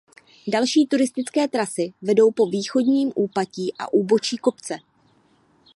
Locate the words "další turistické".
0.47-1.47